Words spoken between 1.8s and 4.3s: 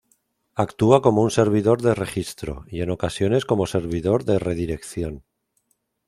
de registro, y en ocasiones como servidor